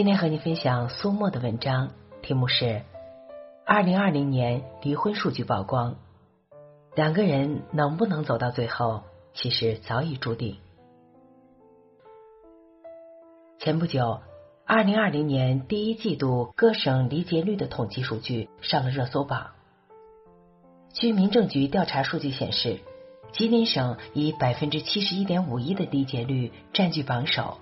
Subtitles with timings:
[0.00, 1.90] 今天和你分享苏沫的文章，
[2.22, 2.64] 题目是
[3.66, 5.92] 《二零二零年离婚数据曝光》，
[6.94, 9.02] 两个人能不能走到最后，
[9.34, 10.56] 其实早已注定。
[13.58, 14.22] 前不久，
[14.64, 19.48] 二零二零年第一季度各省离结率的统计数据上了热搜榜。
[20.94, 22.78] 据民政局调查数据显示，
[23.32, 27.58] 吉林省以百分之七十一点五一的离结率占据榜首。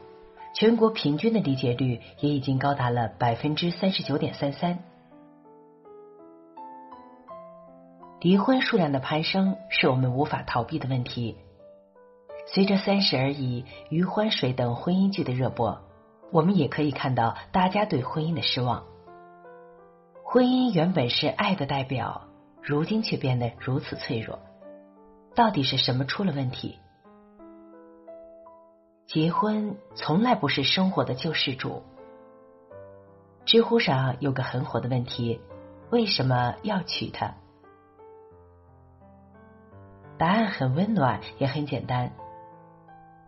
[0.54, 4.78] 全国平均的理解率也已经高达了百分之三十九点三三。
[8.20, 11.36] 离婚数量的攀升是我们无法逃避的问题。
[12.46, 15.80] 随着《三十而已》《余欢水》等婚姻剧的热播，
[16.32, 18.84] 我们也可以看到大家对婚姻的失望。
[20.24, 22.22] 婚姻原本是爱的代表，
[22.62, 24.38] 如今却变得如此脆弱，
[25.34, 26.78] 到底是什么出了问题？
[29.08, 31.82] 结婚从来不是生活的救世主。
[33.46, 35.40] 知乎上有个很火的问题：
[35.88, 37.32] 为什么要娶她？
[40.18, 42.12] 答案很温暖，也很简单。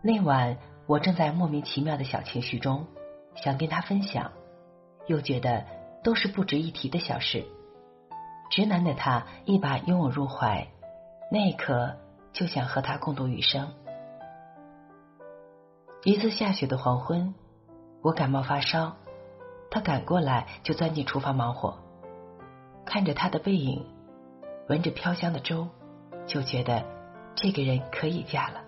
[0.03, 2.85] 那晚我正在莫名其妙的小情绪中，
[3.33, 4.33] 想跟他分享，
[5.07, 5.65] 又觉得
[6.03, 7.43] 都是不值一提的小事。
[8.51, 10.67] 直男的他一把拥我入怀，
[11.31, 11.97] 那一刻
[12.33, 13.73] 就想和他共度余生。
[16.03, 17.35] 一次下雪的黄昏，
[18.01, 18.95] 我感冒发烧，
[19.69, 21.77] 他赶过来就钻进厨房忙活。
[22.85, 23.85] 看着他的背影，
[24.67, 25.67] 闻着飘香的粥，
[26.25, 26.83] 就觉得
[27.35, 28.63] 这个人可以嫁了。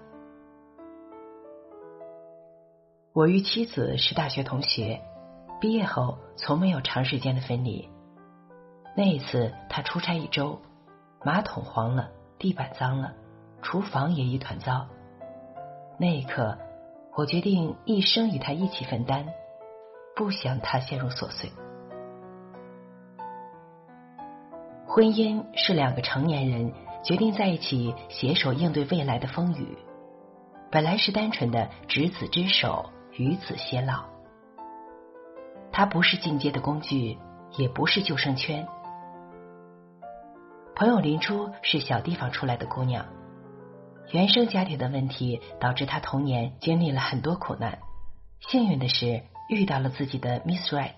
[3.13, 5.01] 我与妻子是大学同学，
[5.59, 7.89] 毕业后从没有长时间的分离。
[8.95, 10.61] 那一次他出差一周，
[11.25, 13.15] 马桶黄了，地板脏了，
[13.63, 14.85] 厨房也一团糟。
[15.97, 16.59] 那一刻。
[17.15, 19.27] 我决定一生与他一起分担，
[20.15, 21.51] 不想他陷入琐碎。
[24.87, 29.77] 婚姻是两个成年人决定在一起携手应对未来的风雨，
[30.71, 34.05] 本来是单纯的执子之手，与子偕老。
[35.71, 37.19] 它不是进阶的工具，
[37.57, 38.67] 也不是救生圈。
[40.75, 43.05] 朋友林初是小地方出来的姑娘。
[44.11, 47.79] 原生家庭的问题导致他童年经历了很多苦难。
[48.39, 50.91] 幸运的是遇到了自己的 Miss Right。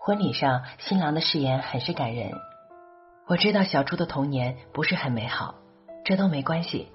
[0.00, 2.32] 婚礼上，新郎的誓言很是感人。
[3.26, 5.54] 我知道小猪的童年不是很美好，
[6.04, 6.90] 这都没关系。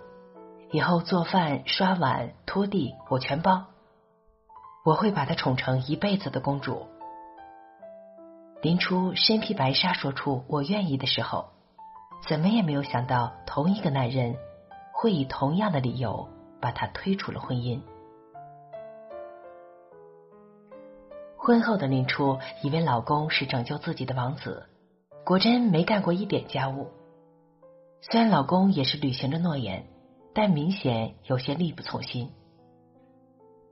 [0.71, 3.65] 以后做饭、刷碗、拖地我全包。
[4.83, 6.87] 我会把她宠成一辈子的公主。
[8.61, 11.49] 林初身披白纱说出“我愿意”的时候，
[12.27, 14.35] 怎么也没有想到同一个男人。
[14.97, 16.29] 会以同样的理由
[16.61, 17.81] 把他推出了婚姻。
[21.37, 24.67] 婚后的林初以为老公是拯救自己的王子，
[25.25, 26.87] 果真没干过一点家务。
[27.99, 29.85] 虽然老公也是履行着诺言，
[30.33, 32.31] 但明显有些力不从心。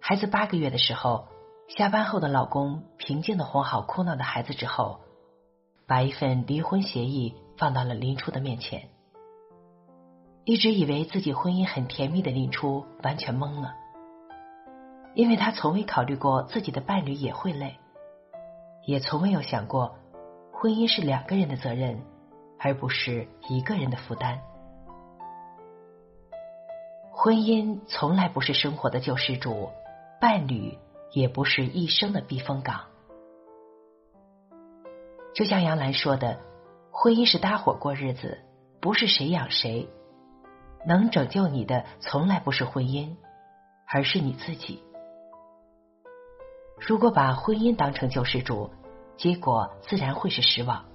[0.01, 1.29] 孩子八个月的时候，
[1.69, 4.99] 下班后的老公平静的哄好哭闹的孩子之后，
[5.87, 8.89] 把一份离婚协议放到了林初的面前。
[10.45, 13.75] 一直以为自己婚姻很甜蜜的林初完全懵了，
[15.13, 17.77] 因为他从未考虑过自己的伴侣也会累，
[18.85, 19.95] 也从未有想过
[20.51, 22.01] 婚姻是两个人的责任，
[22.59, 24.41] 而不是一个人的负担。
[27.09, 29.69] 婚姻从来不是生活的救世主，
[30.19, 30.77] 伴侣
[31.13, 32.81] 也不是一生的避风港。
[35.33, 36.41] 就像杨澜说的
[36.91, 38.39] ：“婚姻是搭伙过日子，
[38.81, 39.87] 不是谁养谁。”
[40.85, 43.15] 能拯救你的从来不是婚姻，
[43.87, 44.83] 而是你自己。
[46.79, 48.69] 如果把婚姻当成救世主，
[49.15, 50.85] 结果自然会是失望。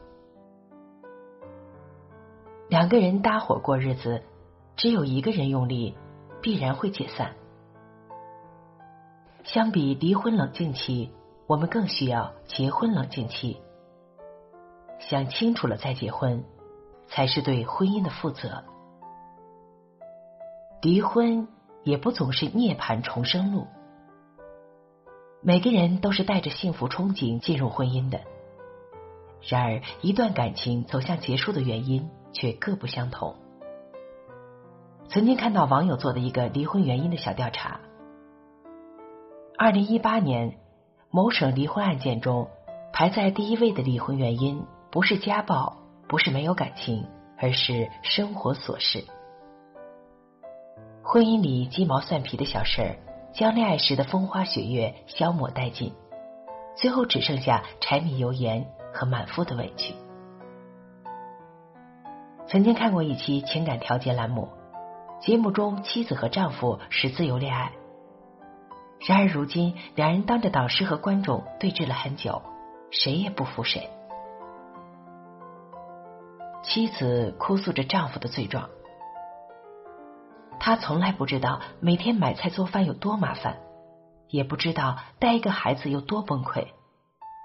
[2.69, 4.23] 两个人搭伙过日子，
[4.77, 5.97] 只有一个人用力，
[6.43, 7.35] 必然会解散。
[9.45, 11.11] 相比离婚冷静期，
[11.47, 13.63] 我们更需要结婚冷静期。
[14.99, 16.45] 想清楚了再结婚，
[17.07, 18.65] 才是对婚姻的负责。
[20.81, 21.49] 离婚
[21.83, 23.67] 也不总是涅槃重生路。
[25.41, 28.21] 每个人都是带着幸福憧憬进入婚姻的，
[29.49, 33.35] 然而一段感情走向结束的原因却各不相同。
[35.09, 37.81] 曾经看到网友做的一个离婚原因的小调查，
[39.57, 40.59] 二零一八年
[41.11, 42.51] 某省离婚案件中，
[42.93, 45.77] 排在第一位的离婚原因不是家暴，
[46.09, 49.05] 不是没有感情，而是生活琐事。
[51.11, 52.97] 婚姻里鸡毛蒜皮的小事儿。
[53.33, 55.95] 将恋爱时的风花雪月消磨殆尽，
[56.77, 59.95] 最后只剩下柴米油盐和满腹的委屈。
[62.47, 64.51] 曾经看过一期情感调节栏目，
[65.19, 67.73] 节目中妻子和丈夫是自由恋爱，
[69.07, 72.43] 然而如今两人当着导师和观众对峙了很久，
[72.91, 73.89] 谁也不服谁。
[76.63, 78.69] 妻子哭诉着丈夫的罪状。
[80.61, 83.59] 他从来不知道每天买菜做饭有多麻烦，
[84.29, 86.69] 也不知道带一个孩子有多崩溃，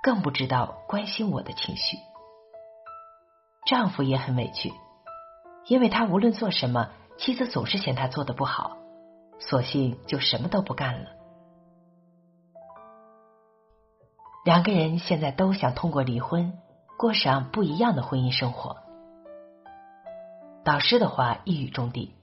[0.03, 1.97] 更不知道关心我的情绪。
[3.65, 4.73] 丈夫也很委屈，
[5.67, 8.77] 因为他无论做什么，妻子总是嫌他做的不好，
[9.39, 11.09] 索性就什么都不干了。
[14.43, 16.53] 两个人现在都想通过离婚
[16.97, 18.77] 过上不一样的婚姻生活。
[20.65, 22.13] 导师的话一语中的。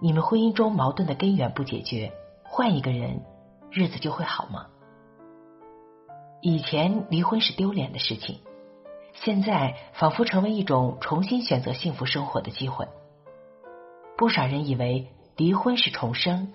[0.00, 2.12] 你们婚姻中矛盾的根源不解决，
[2.44, 3.24] 换一个人，
[3.72, 4.68] 日子就会好吗？
[6.40, 8.38] 以前离婚是丢脸的事情，
[9.14, 12.86] 现在仿佛成为一种重新选择幸福生活的机会。
[14.16, 16.52] 不少人以为离婚是重生，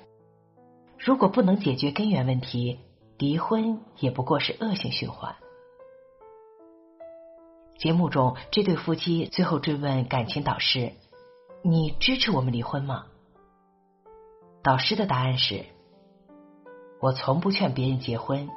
[0.98, 2.80] 如果不能解决根源问题，
[3.18, 5.36] 离婚也不过是恶性循环。
[7.78, 10.94] 节目中，这对夫妻最后追问感情导师
[11.62, 13.07] ：“你支持我们离婚吗？”
[14.63, 15.65] 导师的答案是：
[17.01, 18.50] 我从不劝别人结婚，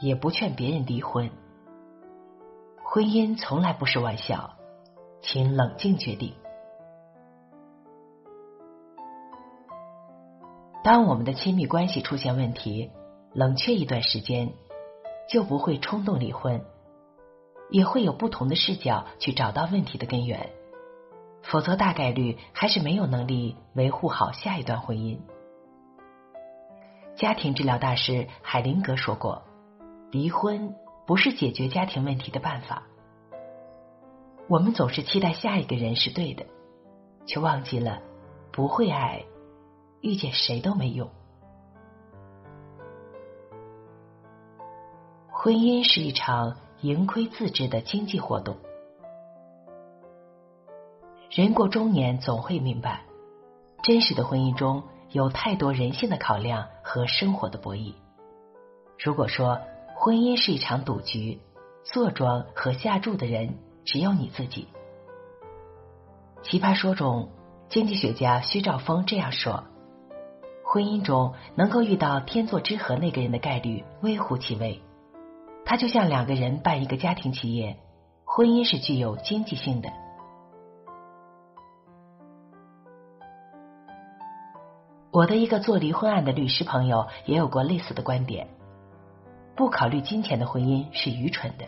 [0.00, 1.28] 也不劝别人离婚。
[2.84, 4.52] 婚姻从来不是玩笑，
[5.20, 6.32] 请冷静决定。
[10.84, 12.92] 当我们的亲密关系出现问题，
[13.32, 14.52] 冷却一段时间，
[15.28, 16.64] 就不会冲动离婚，
[17.68, 20.50] 也会有不同的视角去找到问题的根源。
[21.50, 25.18] 否则，大概率还是没有能力维护好下一段婚姻。
[27.14, 29.44] 家庭治疗大师海灵格说过
[30.10, 30.74] ：“离婚
[31.06, 32.82] 不是解决家庭问题的办法。”
[34.48, 36.46] 我们总是期待下一个人是对的，
[37.26, 38.02] 却忘记了
[38.52, 39.24] 不会爱，
[40.00, 41.08] 遇见谁都没用。
[45.30, 48.56] 婚姻是一场盈亏自制的经济活动。
[51.36, 53.02] 人过中年，总会明白，
[53.82, 57.92] 真实的婚姻中有太多人性的考量和生活的博弈。
[58.98, 59.60] 如果说
[59.94, 61.42] 婚姻是一场赌局，
[61.84, 64.68] 坐庄和下注的人只有你自己。
[66.42, 67.28] 奇葩说中，
[67.68, 69.64] 经济学家薛兆丰这样说：
[70.64, 74.80] 婚姻中能够遇到天作之合那个人的概率微乎其微。
[75.66, 77.76] 他就像两个人办一个家庭企业，
[78.24, 79.92] 婚姻是具有经济性的。
[85.16, 88.48] 我的一个做离婚案的律师朋友也有过类似的观点：
[89.56, 91.64] 不考虑金钱的婚姻是愚蠢的，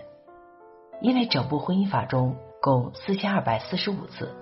[1.01, 4.37] 因为整部婚姻法中共四千二百四十五字，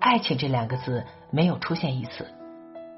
[0.00, 2.26] 爱情这两个字没有出现一次，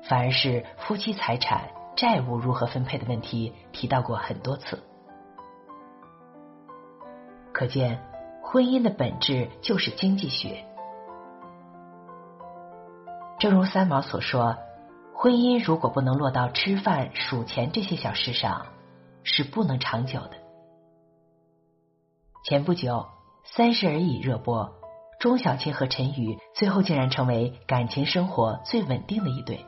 [0.09, 1.63] 反而是夫妻财产、
[1.97, 4.85] 债务如何分配的问题提到过很多次。
[7.53, 8.01] 可见，
[8.41, 10.65] 婚姻的本质就是经济学。
[13.41, 14.57] 正如三毛所说。
[15.25, 18.67] 婚姻如果不能落到吃饭、数钱这些小事上，
[19.23, 20.33] 是不能长久的。
[22.45, 22.93] 前不久，
[23.43, 24.75] 《三十而已》热播，
[25.19, 29.65] 钟小琴和陈宇最后竟然成为感情生活最稳定的一对。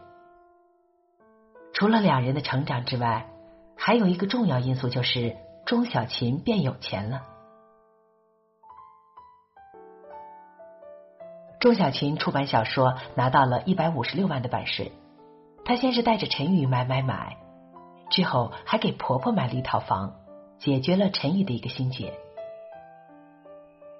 [1.73, 3.27] 除了两人的成长之外，
[3.79, 7.23] 还有一个重要因素就是钟小琴变有钱了。
[11.61, 14.93] 钟小琴出版小说拿到了一百五十六万的版税。
[15.66, 17.38] 她先是带着陈宇买买买，
[18.08, 20.14] 之后还给婆婆买了一套房，
[20.61, 22.14] 解决了陈宇的一个心结。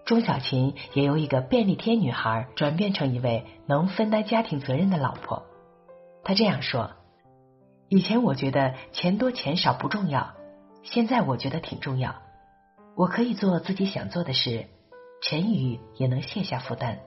[0.05, 5.43] 钟小琴也由一个便利贴女孩转变成一位能分担家庭责任的老婆。
[6.23, 6.93] 她这样说
[7.91, 10.35] ：“以前我觉得钱多钱少不重要，
[10.85, 12.15] 现在我觉得挺重要。
[12.95, 14.67] 我可以做自己想做的事，
[15.21, 17.01] 陈宇也能卸下负担。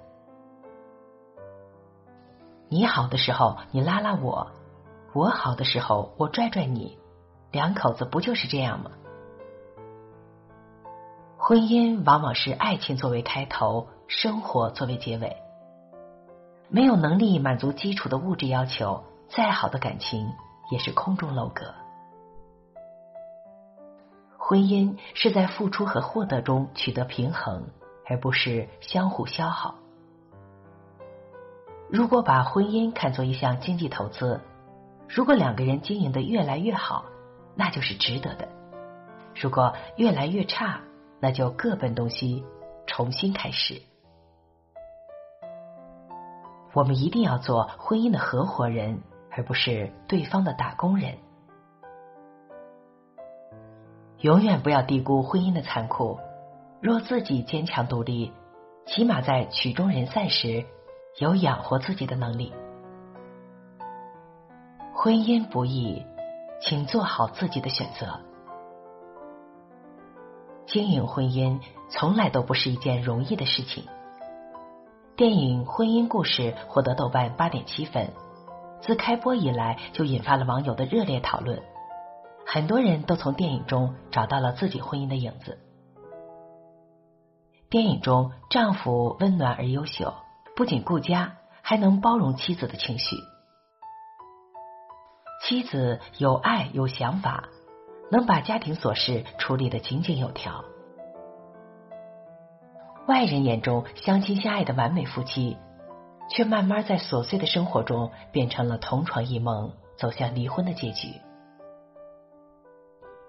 [2.71, 4.51] 你好的时候，你拉拉我；
[5.13, 6.99] 我好的时候，我拽拽你。
[7.51, 8.91] 两口子不就是这样吗？
[11.35, 15.35] 婚姻往往是爱情作为开头，生活作为结尾。
[16.67, 20.31] 没有能力满足基础的物质要求，再好的感情
[20.69, 21.73] 也是空中楼阁。
[24.37, 27.71] 婚姻是在付出和获得中取得平衡，
[28.07, 29.78] 而不是相互消耗。
[31.91, 34.41] 如果把婚姻看作一项经济投资，
[35.07, 37.05] 如果两个人经营的越来越好，
[37.55, 38.47] 那就是值得的；
[39.33, 40.81] 如果越来越差，
[41.19, 42.45] 那就各奔东西，
[42.85, 43.81] 重新开始。
[46.73, 51.17] 我们一定要做婚姻的合伙人，而不是对方的打工人。
[54.19, 56.19] 永远不要低估婚姻的残酷。
[56.81, 58.31] 若自己坚强独立，
[58.85, 60.65] 起码在曲终人散时。
[61.19, 62.53] 有养活自己的能力。
[64.93, 66.05] 婚姻不易，
[66.61, 68.21] 请做好自己的选择。
[70.65, 71.59] 经营婚姻
[71.89, 73.83] 从来都不是一件容易的事情。
[75.17, 78.13] 电影《婚姻故事》获得豆瓣八点七分，
[78.79, 81.61] 自开播以来就引发了网友的热烈讨论。
[82.45, 85.59] 很多人都从电影中找到了自己婚姻的影子。
[87.69, 90.13] 电影中，丈夫温暖而优秀。
[90.59, 93.15] 不仅顾家，还能包容妻子的情绪。
[95.41, 97.45] 妻子有爱有想法，
[98.11, 100.65] 能把家庭琐事处理的井井有条。
[103.07, 105.55] 外人眼中相亲相爱的完美夫妻，
[106.29, 111.07] 却慢慢在琐碎的生活中变成了同床异梦，走向离婚的结局。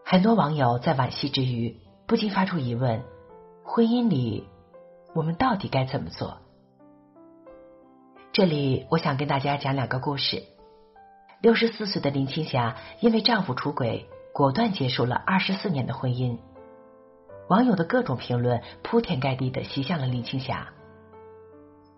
[0.05, 3.05] 很多网友在惋惜之余，不禁发出疑问：
[3.63, 4.49] 婚姻里，
[5.15, 6.39] 我们到底该怎么做？
[8.33, 10.45] 这里我想跟大家讲两个故事。
[11.41, 16.39] 六十四岁的林青霞因为丈夫出轨，果断结束了二十四年的婚姻。
[17.49, 20.69] 网友的各种评论铺天盖地的袭向了林青霞。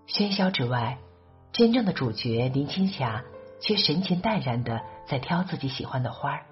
[0.07, 0.97] 喧嚣之外，
[1.53, 3.25] 真正的主角林青霞
[3.61, 6.47] 却神情淡然的在挑自己喜欢的花儿。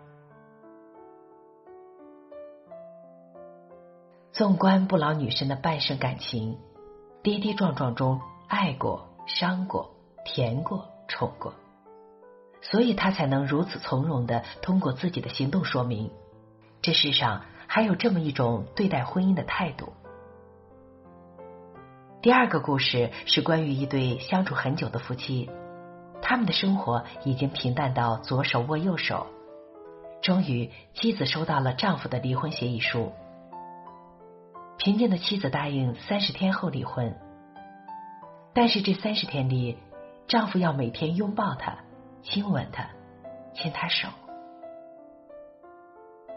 [4.31, 6.59] 纵观不老女神的半生感情，
[7.23, 9.10] 跌跌撞撞中爱过。
[9.39, 9.95] 伤过、
[10.25, 11.55] 甜过、宠过，
[12.61, 16.11] 所以他才能如此从容的通过自己的行动说明，
[16.83, 19.93] 这世上还有这么一种对待婚姻的态度。
[22.21, 25.49] 第二个故事是关于一对相处很久的夫妻，
[26.21, 29.29] 他们的生活已经平淡到左手握右手，
[30.23, 33.13] 终于妻子收到了丈夫的离婚协议书，
[34.77, 37.17] 平静的妻子答应三十天后离婚。
[38.53, 39.79] 但是这三十天里，
[40.27, 41.79] 丈夫要每天拥抱她、
[42.23, 42.89] 亲吻她、
[43.55, 44.09] 牵她手。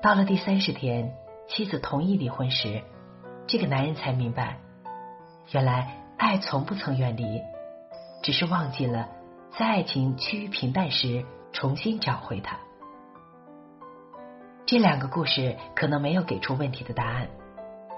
[0.01, 1.15] 到了第三十天，
[1.47, 2.83] 妻子同意离婚时，
[3.47, 4.57] 这个男人才明白，
[5.51, 7.41] 原来爱从不曾远离，
[8.21, 9.09] 只是忘记了
[9.57, 12.57] 在爱情趋于平淡时重新找回他。
[14.67, 17.27] 这两个故事可能没有给出问题的答案，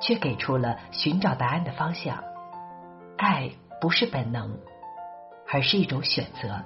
[0.01, 2.23] 却给出了寻找答案的方向。
[3.17, 3.51] 爱。
[3.81, 4.59] 不是本能，
[5.51, 6.63] 而是一种选择。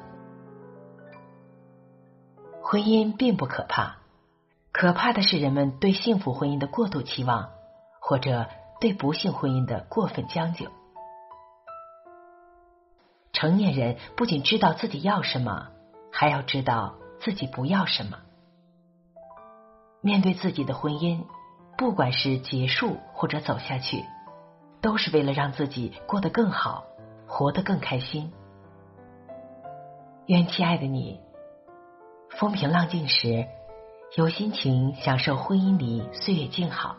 [2.61, 3.97] 婚姻并不可怕，
[4.71, 7.49] 可怕的是人们对幸福婚姻的过度期望，
[7.99, 8.47] 或者
[8.79, 10.67] 对不幸婚姻的过分将就。
[13.33, 15.69] 成年人不仅知道自己要什么，
[16.11, 18.19] 还要知道自己不要什么。
[20.01, 21.25] 面对自己的婚姻，
[21.77, 24.05] 不管是结束或者走下去，
[24.81, 26.85] 都是为了让自己过得更好。
[27.29, 28.33] 活得更开心。
[30.25, 31.21] 愿亲爱的你，
[32.31, 33.45] 风平浪静时
[34.17, 36.97] 有心情享受婚姻里岁月静好；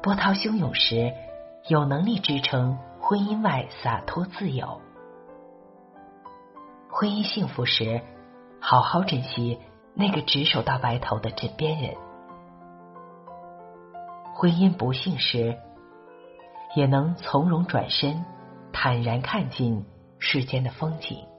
[0.00, 1.12] 波涛汹涌时
[1.68, 4.80] 有能力支撑婚姻外洒脱自由。
[6.88, 8.00] 婚姻幸福时，
[8.60, 9.58] 好好珍惜
[9.94, 11.94] 那个执手到白头的枕边人；
[14.36, 15.58] 婚姻不幸时，
[16.76, 18.24] 也能从容转身。
[18.72, 19.84] 坦然看尽
[20.18, 21.31] 世间的风景。